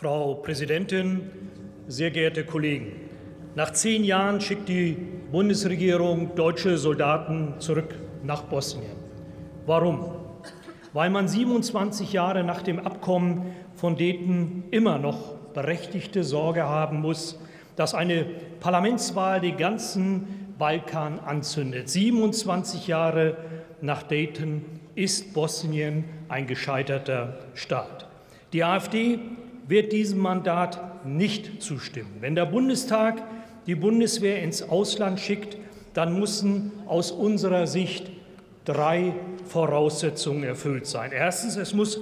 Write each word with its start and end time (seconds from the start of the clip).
Frau 0.00 0.32
Präsidentin, 0.36 1.30
sehr 1.86 2.10
geehrte 2.10 2.46
Kollegen! 2.46 2.92
Nach 3.54 3.70
zehn 3.70 4.02
Jahren 4.02 4.40
schickt 4.40 4.66
die 4.70 4.96
Bundesregierung 5.30 6.34
deutsche 6.34 6.78
Soldaten 6.78 7.56
zurück 7.58 7.94
nach 8.22 8.44
Bosnien. 8.44 8.96
Warum? 9.66 10.10
Weil 10.94 11.10
man 11.10 11.28
27 11.28 12.14
Jahre 12.14 12.42
nach 12.44 12.62
dem 12.62 12.78
Abkommen 12.78 13.54
von 13.74 13.98
Dayton 13.98 14.64
immer 14.70 14.96
noch 14.96 15.34
berechtigte 15.52 16.24
Sorge 16.24 16.62
haben 16.62 17.02
muss, 17.02 17.38
dass 17.76 17.92
eine 17.92 18.24
Parlamentswahl 18.58 19.42
den 19.42 19.58
ganzen 19.58 20.54
Balkan 20.58 21.20
anzündet. 21.20 21.90
27 21.90 22.86
Jahre 22.86 23.36
nach 23.82 24.02
Dayton 24.02 24.64
ist 24.94 25.34
Bosnien 25.34 26.04
ein 26.30 26.46
gescheiterter 26.46 27.40
Staat. 27.52 28.08
Die 28.54 28.64
AfD 28.64 29.18
wird 29.70 29.92
diesem 29.92 30.18
Mandat 30.18 31.06
nicht 31.06 31.62
zustimmen. 31.62 32.16
Wenn 32.20 32.34
der 32.34 32.44
Bundestag 32.44 33.22
die 33.66 33.76
Bundeswehr 33.76 34.42
ins 34.42 34.62
Ausland 34.62 35.20
schickt, 35.20 35.56
dann 35.94 36.18
müssen 36.18 36.72
aus 36.86 37.12
unserer 37.12 37.66
Sicht 37.66 38.10
drei 38.64 39.14
Voraussetzungen 39.46 40.42
erfüllt 40.42 40.86
sein. 40.86 41.12
Erstens, 41.12 41.56
es 41.56 41.72
muss 41.72 42.00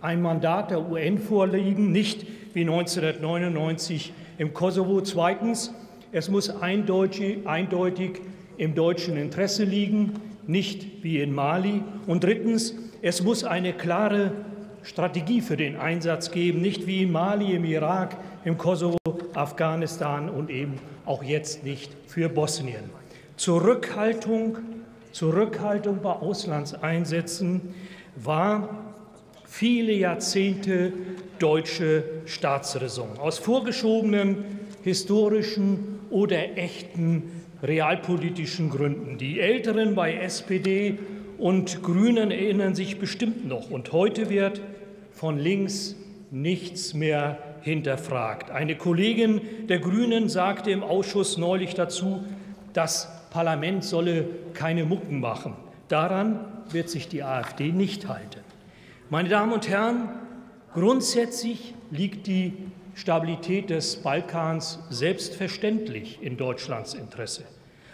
ein 0.00 0.22
Mandat 0.22 0.70
der 0.70 0.90
UN 0.90 1.18
vorliegen, 1.18 1.92
nicht 1.92 2.26
wie 2.52 2.62
1999 2.62 4.12
im 4.38 4.52
Kosovo. 4.52 5.00
Zweitens, 5.00 5.72
es 6.12 6.28
muss 6.28 6.50
eindeutig, 6.50 7.38
im 8.56 8.74
deutschen 8.74 9.16
Interesse 9.16 9.64
liegen, 9.64 10.14
nicht 10.46 11.02
wie 11.02 11.20
in 11.20 11.32
Mali. 11.32 11.82
Und 12.06 12.24
drittens, 12.24 12.74
es 13.02 13.22
muss 13.22 13.44
eine 13.44 13.72
klare 13.72 14.32
Strategie 14.84 15.40
für 15.40 15.56
den 15.56 15.76
Einsatz 15.76 16.30
geben, 16.30 16.60
nicht 16.60 16.86
wie 16.86 17.02
in 17.02 17.12
Mali, 17.12 17.54
im 17.54 17.64
Irak, 17.64 18.16
im 18.44 18.58
Kosovo, 18.58 18.98
Afghanistan 19.32 20.28
und 20.28 20.50
eben 20.50 20.74
auch 21.06 21.24
jetzt 21.24 21.64
nicht 21.64 21.90
für 22.06 22.28
Bosnien. 22.28 22.90
Zurückhaltung, 23.36 24.58
Zurückhaltung 25.12 26.00
bei 26.02 26.10
Auslandseinsätzen 26.10 27.74
war 28.16 28.68
viele 29.44 29.92
Jahrzehnte 29.92 30.92
deutsche 31.38 32.04
Staatsräson. 32.26 33.18
Aus 33.18 33.38
vorgeschobenen 33.38 34.44
historischen 34.82 36.00
oder 36.10 36.56
echten 36.56 37.42
realpolitischen 37.62 38.70
Gründen. 38.70 39.18
Die 39.18 39.40
Älteren 39.40 39.94
bei 39.94 40.14
SPD 40.14 40.98
und 41.38 41.82
Grünen 41.82 42.30
erinnern 42.30 42.74
sich 42.74 42.98
bestimmt 42.98 43.46
noch. 43.48 43.70
Und 43.70 43.92
heute 43.92 44.30
wird 44.30 44.60
von 45.14 45.38
links 45.38 45.96
nichts 46.30 46.94
mehr 46.94 47.38
hinterfragt. 47.62 48.50
Eine 48.50 48.76
Kollegin 48.76 49.40
der 49.68 49.78
Grünen 49.78 50.28
sagte 50.28 50.70
im 50.70 50.82
Ausschuss 50.82 51.38
neulich 51.38 51.74
dazu, 51.74 52.24
das 52.72 53.08
Parlament 53.30 53.84
solle 53.84 54.26
keine 54.52 54.84
Mucken 54.84 55.20
machen. 55.20 55.54
Daran 55.88 56.40
wird 56.70 56.90
sich 56.90 57.08
die 57.08 57.22
AfD 57.22 57.72
nicht 57.72 58.08
halten. 58.08 58.40
Meine 59.10 59.28
Damen 59.28 59.52
und 59.52 59.68
Herren, 59.68 60.08
grundsätzlich 60.72 61.74
liegt 61.90 62.26
die 62.26 62.52
Stabilität 62.94 63.70
des 63.70 63.96
Balkans 63.96 64.80
selbstverständlich 64.90 66.20
in 66.22 66.36
Deutschlands 66.36 66.94
Interesse. 66.94 67.44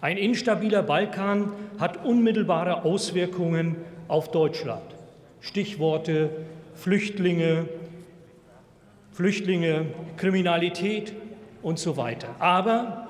Ein 0.00 0.18
instabiler 0.18 0.82
Balkan 0.82 1.52
hat 1.78 2.04
unmittelbare 2.04 2.84
Auswirkungen 2.84 3.76
auf 4.08 4.30
Deutschland. 4.30 4.84
Stichworte 5.40 6.30
Flüchtlinge, 6.76 7.68
Flüchtlinge, 9.12 9.86
Kriminalität 10.16 11.14
und 11.62 11.78
so 11.78 11.96
weiter. 11.96 12.28
Aber 12.38 13.08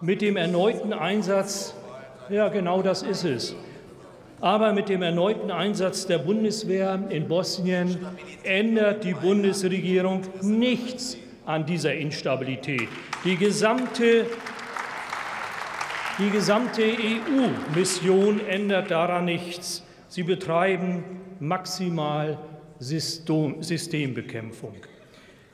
mit 0.00 0.22
dem 0.22 0.36
erneuten 0.36 0.92
Einsatz, 0.92 1.74
ja 2.28 2.48
genau 2.48 2.82
das 2.82 3.02
ist 3.02 3.24
es, 3.24 3.54
aber 4.40 4.72
mit 4.72 4.88
dem 4.88 5.02
erneuten 5.02 5.52
Einsatz 5.52 6.06
der 6.06 6.18
Bundeswehr 6.18 6.98
in 7.10 7.28
Bosnien 7.28 8.04
ändert 8.42 9.04
die 9.04 9.14
Bundesregierung 9.14 10.22
nichts 10.40 11.16
an 11.46 11.64
dieser 11.64 11.94
Instabilität. 11.94 12.88
Die 13.24 13.36
gesamte 13.36 14.26
die 16.18 16.28
gesamte 16.28 16.82
EU-Mission 16.82 18.46
ändert 18.46 18.90
daran 18.90 19.24
nichts. 19.24 19.82
Sie 20.08 20.22
betreiben 20.22 21.04
maximal 21.40 22.38
Systembekämpfung. 22.82 24.74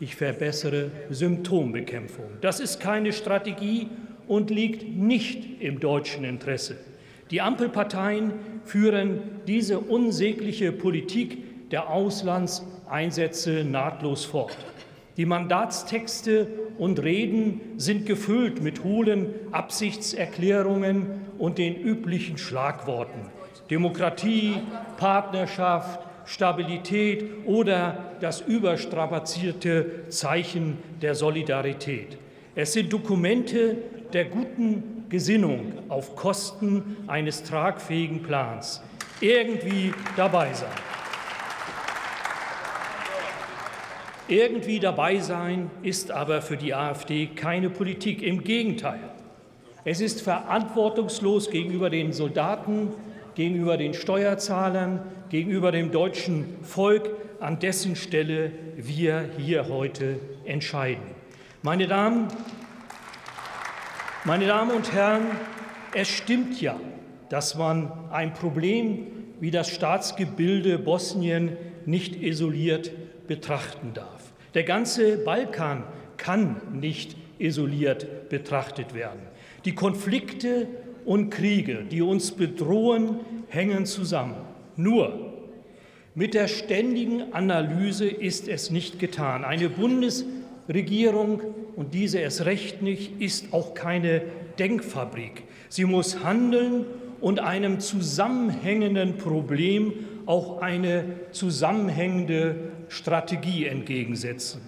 Ich 0.00 0.16
verbessere 0.16 0.90
Symptombekämpfung. 1.10 2.26
Das 2.40 2.60
ist 2.60 2.80
keine 2.80 3.12
Strategie 3.12 3.88
und 4.26 4.50
liegt 4.50 4.96
nicht 4.96 5.60
im 5.60 5.80
deutschen 5.80 6.24
Interesse. 6.24 6.76
Die 7.30 7.40
Ampelparteien 7.40 8.32
führen 8.64 9.20
diese 9.46 9.80
unsägliche 9.80 10.72
Politik 10.72 11.70
der 11.70 11.90
Auslandseinsätze 11.90 13.64
nahtlos 13.64 14.24
fort. 14.24 14.56
Die 15.18 15.26
Mandatstexte 15.26 16.46
und 16.78 17.02
Reden 17.02 17.60
sind 17.76 18.06
gefüllt 18.06 18.62
mit 18.62 18.84
hohlen 18.84 19.34
Absichtserklärungen 19.50 21.26
und 21.38 21.58
den 21.58 21.74
üblichen 21.74 22.38
Schlagworten. 22.38 23.28
Demokratie, 23.68 24.54
Partnerschaft, 24.96 26.07
Stabilität 26.28 27.24
oder 27.46 28.12
das 28.20 28.42
überstrapazierte 28.42 30.08
Zeichen 30.10 30.76
der 31.00 31.14
Solidarität. 31.14 32.18
Es 32.54 32.74
sind 32.74 32.92
Dokumente 32.92 33.78
der 34.12 34.26
guten 34.26 35.06
Gesinnung 35.08 35.72
auf 35.88 36.16
Kosten 36.16 36.98
eines 37.06 37.44
tragfähigen 37.44 38.22
Plans. 38.22 38.82
Irgendwie 39.22 39.94
dabei 40.16 40.52
sein. 40.52 40.68
Irgendwie 44.28 44.80
dabei 44.80 45.20
sein 45.20 45.70
ist 45.82 46.10
aber 46.10 46.42
für 46.42 46.58
die 46.58 46.74
AfD 46.74 47.28
keine 47.28 47.70
Politik. 47.70 48.22
Im 48.22 48.44
Gegenteil. 48.44 49.00
Es 49.84 50.02
ist 50.02 50.20
verantwortungslos 50.20 51.48
gegenüber 51.48 51.88
den 51.88 52.12
Soldaten, 52.12 52.92
gegenüber 53.38 53.76
den 53.76 53.94
Steuerzahlern, 53.94 55.00
gegenüber 55.30 55.70
dem 55.70 55.92
deutschen 55.92 56.56
Volk, 56.64 57.08
an 57.38 57.60
dessen 57.60 57.94
Stelle 57.94 58.50
wir 58.76 59.30
hier 59.38 59.68
heute 59.68 60.18
entscheiden. 60.44 61.04
Meine 61.62 61.86
Damen, 61.86 62.26
meine 64.24 64.48
Damen 64.48 64.72
und 64.72 64.92
Herren, 64.92 65.22
es 65.94 66.08
stimmt 66.08 66.60
ja, 66.60 66.80
dass 67.28 67.54
man 67.54 67.92
ein 68.10 68.34
Problem 68.34 69.06
wie 69.38 69.52
das 69.52 69.70
Staatsgebilde 69.70 70.76
Bosnien 70.76 71.56
nicht 71.86 72.20
isoliert 72.20 72.90
betrachten 73.28 73.94
darf. 73.94 74.32
Der 74.54 74.64
ganze 74.64 75.16
Balkan 75.16 75.84
kann 76.16 76.60
nicht 76.72 77.16
isoliert 77.38 78.30
betrachtet 78.30 78.94
werden. 78.94 79.20
Die 79.64 79.76
Konflikte 79.76 80.66
und 81.08 81.30
Kriege, 81.30 81.84
die 81.90 82.02
uns 82.02 82.32
bedrohen, 82.32 83.20
hängen 83.48 83.86
zusammen. 83.86 84.36
Nur 84.76 85.32
mit 86.14 86.34
der 86.34 86.48
ständigen 86.48 87.32
Analyse 87.32 88.06
ist 88.06 88.46
es 88.46 88.70
nicht 88.70 88.98
getan. 88.98 89.42
Eine 89.42 89.70
Bundesregierung, 89.70 91.40
und 91.76 91.94
diese 91.94 92.18
erst 92.18 92.44
recht 92.44 92.82
nicht, 92.82 93.22
ist 93.22 93.54
auch 93.54 93.72
keine 93.72 94.20
Denkfabrik. 94.58 95.44
Sie 95.70 95.86
muss 95.86 96.22
handeln 96.22 96.84
und 97.22 97.40
einem 97.40 97.80
zusammenhängenden 97.80 99.16
Problem 99.16 99.94
auch 100.26 100.60
eine 100.60 101.04
zusammenhängende 101.30 102.56
Strategie 102.88 103.64
entgegensetzen. 103.64 104.60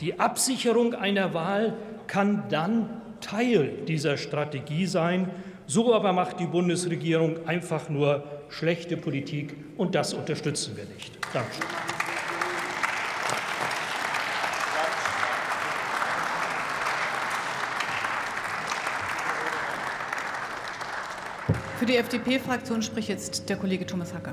Die 0.00 0.20
Absicherung 0.20 0.94
einer 0.94 1.34
Wahl 1.34 1.74
kann 2.06 2.44
dann 2.50 2.88
Teil 3.20 3.72
dieser 3.88 4.16
Strategie 4.16 4.86
sein. 4.86 5.28
So 5.70 5.94
aber 5.94 6.14
macht 6.14 6.40
die 6.40 6.46
Bundesregierung 6.46 7.46
einfach 7.46 7.90
nur 7.90 8.24
schlechte 8.48 8.96
Politik, 8.96 9.54
und 9.76 9.94
das 9.94 10.14
unterstützen 10.14 10.74
wir 10.78 10.86
nicht. 10.86 11.12
Dankeschön. 11.30 11.62
Für 21.78 21.84
die 21.84 21.96
FDP-Fraktion 21.96 22.80
spricht 22.80 23.10
jetzt 23.10 23.50
der 23.50 23.58
Kollege 23.58 23.84
Thomas 23.84 24.14
Hacker. 24.14 24.32